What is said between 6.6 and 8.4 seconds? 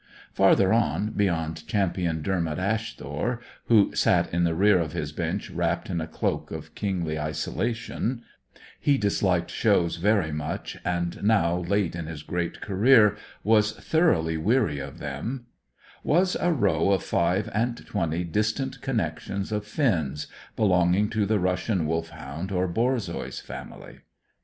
kingly isolation